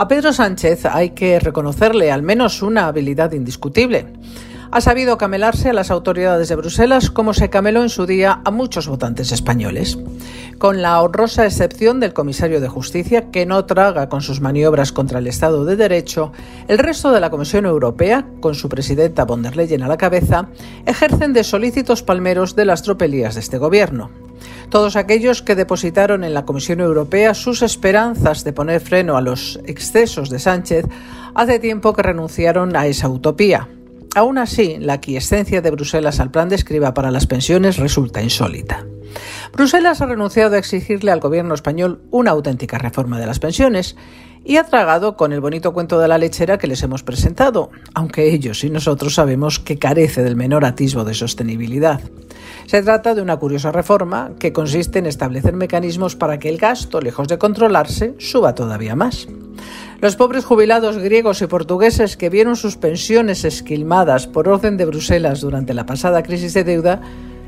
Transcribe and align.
A 0.00 0.06
Pedro 0.06 0.32
Sánchez 0.32 0.86
hay 0.86 1.10
que 1.10 1.40
reconocerle 1.40 2.12
al 2.12 2.22
menos 2.22 2.62
una 2.62 2.86
habilidad 2.86 3.32
indiscutible. 3.32 4.06
Ha 4.70 4.82
sabido 4.82 5.16
camelarse 5.16 5.70
a 5.70 5.72
las 5.72 5.90
autoridades 5.90 6.48
de 6.48 6.56
Bruselas 6.56 7.10
como 7.10 7.32
se 7.32 7.48
cameló 7.48 7.82
en 7.82 7.88
su 7.88 8.04
día 8.04 8.42
a 8.44 8.50
muchos 8.50 8.86
votantes 8.86 9.32
españoles. 9.32 9.98
Con 10.58 10.82
la 10.82 11.00
honrosa 11.00 11.46
excepción 11.46 12.00
del 12.00 12.12
comisario 12.12 12.60
de 12.60 12.68
Justicia, 12.68 13.30
que 13.30 13.46
no 13.46 13.64
traga 13.64 14.08
con 14.08 14.20
sus 14.20 14.40
maniobras 14.40 14.92
contra 14.92 15.20
el 15.20 15.26
Estado 15.26 15.64
de 15.64 15.76
Derecho, 15.76 16.32
el 16.68 16.78
resto 16.78 17.12
de 17.12 17.20
la 17.20 17.30
Comisión 17.30 17.64
Europea, 17.64 18.26
con 18.40 18.54
su 18.54 18.68
presidenta 18.68 19.24
von 19.24 19.42
der 19.42 19.56
Leyen 19.56 19.82
a 19.82 19.88
la 19.88 19.96
cabeza, 19.96 20.48
ejercen 20.84 21.32
de 21.32 21.44
solícitos 21.44 22.02
palmeros 22.02 22.54
de 22.54 22.66
las 22.66 22.82
tropelías 22.82 23.34
de 23.34 23.40
este 23.40 23.58
gobierno 23.58 24.10
todos 24.70 24.96
aquellos 24.96 25.42
que 25.42 25.54
depositaron 25.54 26.24
en 26.24 26.34
la 26.34 26.44
Comisión 26.44 26.80
Europea 26.80 27.34
sus 27.34 27.62
esperanzas 27.62 28.44
de 28.44 28.52
poner 28.52 28.80
freno 28.80 29.16
a 29.16 29.22
los 29.22 29.58
excesos 29.64 30.28
de 30.30 30.38
Sánchez 30.38 30.84
hace 31.34 31.58
tiempo 31.58 31.94
que 31.94 32.02
renunciaron 32.02 32.76
a 32.76 32.86
esa 32.86 33.08
utopía. 33.08 33.68
Aún 34.14 34.38
así, 34.38 34.76
la 34.78 34.94
aquiescencia 34.94 35.60
de 35.60 35.70
Bruselas 35.70 36.20
al 36.20 36.30
plan 36.30 36.48
de 36.48 36.56
escriba 36.56 36.94
para 36.94 37.10
las 37.10 37.26
pensiones 37.26 37.76
resulta 37.76 38.22
insólita. 38.22 38.86
Bruselas 39.52 40.00
ha 40.00 40.06
renunciado 40.06 40.54
a 40.54 40.58
exigirle 40.58 41.10
al 41.10 41.20
gobierno 41.20 41.54
español 41.54 42.02
una 42.10 42.32
auténtica 42.32 42.78
reforma 42.78 43.18
de 43.18 43.26
las 43.26 43.38
pensiones 43.38 43.96
y 44.44 44.56
ha 44.56 44.64
tragado 44.64 45.16
con 45.16 45.32
el 45.32 45.40
bonito 45.40 45.72
cuento 45.72 45.98
de 45.98 46.08
la 46.08 46.18
lechera 46.18 46.58
que 46.58 46.66
les 46.66 46.82
hemos 46.82 47.02
presentado, 47.02 47.70
aunque 47.94 48.32
ellos 48.32 48.64
y 48.64 48.70
nosotros 48.70 49.14
sabemos 49.14 49.58
que 49.58 49.78
carece 49.78 50.22
del 50.22 50.36
menor 50.36 50.64
atisbo 50.64 51.04
de 51.04 51.14
sostenibilidad. 51.14 52.00
Se 52.66 52.82
trata 52.82 53.14
de 53.14 53.22
una 53.22 53.36
curiosa 53.36 53.72
reforma 53.72 54.32
que 54.38 54.52
consiste 54.52 54.98
en 54.98 55.06
establecer 55.06 55.54
mecanismos 55.54 56.16
para 56.16 56.38
que 56.38 56.48
el 56.48 56.58
gasto, 56.58 57.00
lejos 57.00 57.28
de 57.28 57.38
controlarse, 57.38 58.14
suba 58.18 58.54
todavía 58.54 58.94
más. 58.94 59.28
Los 60.00 60.14
pobres 60.14 60.44
jubilados 60.44 60.96
griegos 60.98 61.42
y 61.42 61.48
portugueses 61.48 62.16
que 62.16 62.30
vieron 62.30 62.54
sus 62.54 62.76
pensiones 62.76 63.44
esquilmadas 63.44 64.28
por 64.28 64.48
orden 64.48 64.76
de 64.76 64.84
Bruselas 64.84 65.40
durante 65.40 65.74
la 65.74 65.86
pasada 65.86 66.22
crisis 66.22 66.54
de 66.54 66.62
deuda 66.62 67.00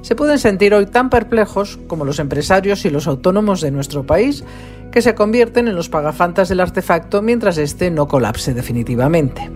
se 0.00 0.16
pueden 0.16 0.38
sentir 0.38 0.72
hoy 0.72 0.86
tan 0.86 1.10
perplejos 1.10 1.78
como 1.88 2.06
los 2.06 2.18
empresarios 2.18 2.86
y 2.86 2.90
los 2.90 3.06
autónomos 3.06 3.60
de 3.60 3.70
nuestro 3.70 4.06
país, 4.06 4.44
que 4.90 5.02
se 5.02 5.14
convierten 5.14 5.68
en 5.68 5.74
los 5.74 5.90
pagafantas 5.90 6.48
del 6.48 6.60
artefacto 6.60 7.20
mientras 7.20 7.58
éste 7.58 7.90
no 7.90 8.08
colapse 8.08 8.54
definitivamente. 8.54 9.50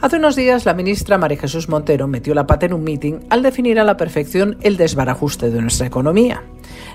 Hace 0.00 0.16
unos 0.16 0.36
días 0.36 0.66
la 0.66 0.74
ministra 0.74 1.18
María 1.18 1.38
Jesús 1.38 1.68
Montero 1.68 2.06
metió 2.06 2.32
la 2.34 2.46
pata 2.46 2.66
en 2.66 2.74
un 2.74 2.84
meeting 2.84 3.20
al 3.28 3.42
definir 3.42 3.80
a 3.80 3.84
la 3.84 3.96
perfección 3.96 4.56
el 4.60 4.76
desbarajuste 4.76 5.50
de 5.50 5.60
nuestra 5.60 5.88
economía. 5.88 6.44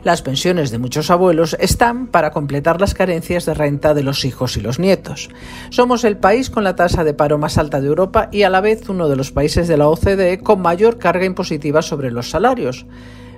Las 0.03 0.21
pensiones 0.21 0.71
de 0.71 0.77
muchos 0.77 1.11
abuelos 1.11 1.57
están 1.59 2.07
para 2.07 2.31
completar 2.31 2.79
las 2.79 2.93
carencias 2.93 3.45
de 3.45 3.53
renta 3.53 3.93
de 3.93 4.03
los 4.03 4.25
hijos 4.25 4.55
y 4.57 4.61
los 4.61 4.79
nietos. 4.79 5.29
Somos 5.69 6.03
el 6.03 6.17
país 6.17 6.49
con 6.49 6.63
la 6.63 6.75
tasa 6.75 7.03
de 7.03 7.13
paro 7.13 7.37
más 7.37 7.57
alta 7.57 7.81
de 7.81 7.87
Europa 7.87 8.29
y 8.31 8.43
a 8.43 8.49
la 8.49 8.61
vez 8.61 8.87
uno 8.89 9.09
de 9.09 9.15
los 9.15 9.31
países 9.31 9.67
de 9.67 9.77
la 9.77 9.87
OCDE 9.87 10.39
con 10.39 10.61
mayor 10.61 10.97
carga 10.97 11.25
impositiva 11.25 11.81
sobre 11.81 12.11
los 12.11 12.29
salarios. 12.29 12.85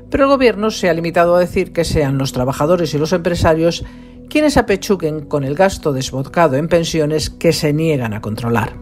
Pero 0.09 0.26
el 0.26 0.30
Gobierno 0.30 0.72
se 0.72 0.90
ha 0.90 0.94
limitado 0.94 1.36
a 1.36 1.40
decir 1.40 1.74
que 1.74 1.86
sean 1.86 2.18
los 2.18 2.34
trabajadores 2.34 2.94
y 2.94 2.98
los 2.98 3.14
empresarios 3.14 3.84
quienes 4.30 4.56
apechuguen 4.56 5.26
con 5.26 5.44
el 5.44 5.56
gasto 5.56 5.92
desbocado 5.92 6.56
en 6.56 6.70
pensiones 6.70 7.30
que 7.30 7.52
se 7.52 7.74
niegan 7.74 8.14
a 8.14 8.22
controlar. 8.22 8.74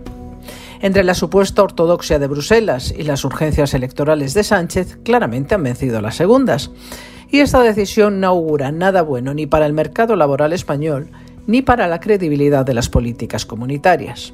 Entre 0.82 1.04
la 1.04 1.14
supuesta 1.14 1.64
ortodoxia 1.64 2.20
de 2.20 2.28
Bruselas 2.28 2.94
y 2.98 3.04
las 3.04 3.26
urgencias 3.26 3.74
electorales 3.74 4.34
de 4.34 4.44
Sánchez, 4.44 5.00
claramente 5.04 5.56
han 5.56 5.64
vencido 5.64 6.02
las 6.02 6.16
segundas. 6.16 6.72
Y 7.32 7.40
esta 7.42 7.62
decisión 7.62 8.20
no 8.20 8.28
augura 8.28 8.72
nada 8.72 9.02
bueno 9.02 9.34
ni 9.34 9.46
para 9.46 9.66
el 9.66 9.74
mercado 9.74 10.16
laboral 10.16 10.54
español 10.54 11.12
ni 11.48 11.62
para 11.62 11.88
la 11.88 12.00
credibilidad 12.00 12.66
de 12.66 12.74
las 12.74 12.90
políticas 12.90 13.46
comunitarias. 13.46 14.34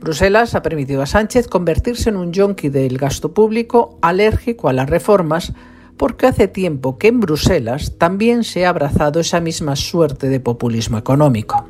Bruselas 0.00 0.54
ha 0.54 0.62
permitido 0.62 1.02
a 1.02 1.06
Sánchez 1.06 1.48
convertirse 1.48 2.10
en 2.10 2.16
un 2.16 2.32
yonki 2.32 2.68
del 2.68 2.98
gasto 2.98 3.32
público 3.32 3.98
alérgico 4.02 4.68
a 4.68 4.72
las 4.72 4.88
reformas 4.88 5.52
porque 5.96 6.26
hace 6.26 6.46
tiempo 6.46 6.98
que 6.98 7.08
en 7.08 7.20
Bruselas 7.20 7.94
también 7.98 8.44
se 8.44 8.66
ha 8.66 8.68
abrazado 8.68 9.20
esa 9.20 9.40
misma 9.40 9.76
suerte 9.76 10.28
de 10.28 10.40
populismo 10.40 10.98
económico. 10.98 11.66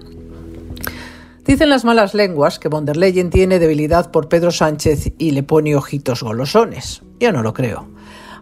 Dicen 1.45 1.71
las 1.71 1.85
malas 1.85 2.13
lenguas 2.13 2.59
que 2.59 2.69
von 2.69 2.85
der 2.85 2.97
Leyen 2.97 3.31
tiene 3.31 3.61
debilidad 3.61 4.11
por 4.11 4.29
Pedro 4.29 4.51
Sánchez 4.51 5.13
y 5.17 5.31
le 5.31 5.45
pone 5.45 5.77
ojitos 5.77 6.25
golosones. 6.25 7.03
Yo 7.21 7.31
no 7.31 7.43
lo 7.43 7.55
creo. 7.55 7.87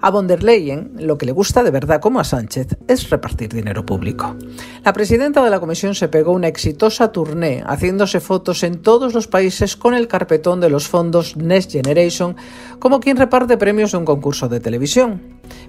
A 0.07 0.11
von 0.11 0.27
der 0.27 0.43
Leyen 0.43 0.93
lo 0.99 1.17
que 1.17 1.25
le 1.25 1.33
gusta 1.33 1.63
de 1.63 1.71
verdad 1.71 1.99
como 1.99 2.21
a 2.21 2.25
Sánchez 2.25 2.77
es 2.89 3.09
repartir 3.09 3.49
dinero 3.55 3.87
público. 3.87 4.37
La 4.85 4.93
presidenta 4.93 5.43
de 5.43 5.49
la 5.49 5.61
comisión 5.61 5.95
se 5.95 6.09
pegó 6.09 6.33
una 6.33 6.47
exitosa 6.47 7.11
tournée 7.11 7.65
haciéndose 7.67 8.21
fotos 8.21 8.65
en 8.65 8.83
todos 8.83 9.15
los 9.15 9.29
países 9.29 9.77
con 9.79 9.95
el 9.95 10.07
carpetón 10.07 10.61
de 10.61 10.69
los 10.69 10.89
fondos 10.89 11.39
Next 11.39 11.73
Generation 11.73 12.37
como 12.79 13.01
quien 13.01 13.17
reparte 13.17 13.57
premios 13.57 13.93
de 13.93 13.97
un 13.97 14.05
concurso 14.05 14.47
de 14.47 14.61
televisión. 14.61 15.23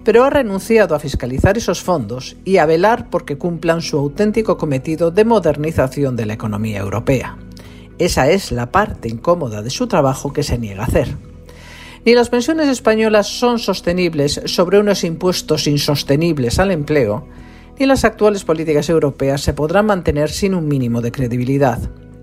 Pero 0.04 0.26
ha 0.26 0.30
renunciado 0.30 0.96
a 0.96 1.00
fiscalizar 1.00 1.58
esos 1.58 1.82
fondos 1.82 2.36
y 2.44 2.58
a 2.58 2.66
velar 2.66 3.10
porque 3.10 3.38
cumplan 3.38 3.82
su 3.82 3.98
auténtico 3.98 4.58
cometido 4.58 5.12
de 5.12 5.24
modernización 5.24 6.18
de 6.18 6.26
la 6.26 6.34
economía 6.34 6.80
europea. 6.80 7.38
Esa 8.00 8.30
es 8.30 8.52
la 8.52 8.70
parte 8.70 9.08
incómoda 9.08 9.62
de 9.62 9.70
su 9.70 9.88
trabajo 9.88 10.34
que 10.34 10.44
se 10.44 10.58
niega 10.58 10.82
a 10.82 10.88
hacer. 10.88 11.35
Ni 12.06 12.14
las 12.14 12.30
pensiones 12.30 12.68
españolas 12.68 13.26
son 13.26 13.58
sostenibles 13.58 14.40
sobre 14.46 14.80
unos 14.80 15.04
impuestos 15.04 15.66
insostenibles 15.66 16.60
al 16.60 16.70
empleo, 16.70 17.28
ni 17.80 17.88
las 17.88 18.06
actuales 18.06 18.44
políticas 18.44 18.90
europeas 18.90 19.42
se 19.42 19.54
podrán 19.54 19.88
mantener 19.88 20.30
sin 20.30 20.54
un 20.54 20.68
mínimo 20.68 21.02
de 21.02 21.12
credibilidad. 21.12 21.80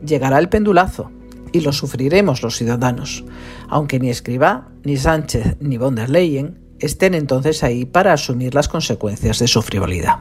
Llegará 0.07 0.39
el 0.39 0.49
pendulazo 0.49 1.11
y 1.51 1.63
lo 1.63 1.73
sufriremos 1.73 2.43
los 2.43 2.57
ciudadanos, 2.57 3.25
aunque 3.69 3.99
ni 3.99 4.09
Escribá, 4.09 4.69
ni 4.85 4.97
Sánchez, 4.97 5.57
ni 5.59 5.79
von 5.79 5.97
der 5.97 6.11
Leyen 6.11 6.61
estén 6.79 7.15
entonces 7.15 7.65
ahí 7.65 7.85
para 7.85 8.13
asumir 8.13 8.55
las 8.55 8.69
consecuencias 8.69 9.41
de 9.41 9.49
su 9.49 9.63
frivolidad. 9.63 10.21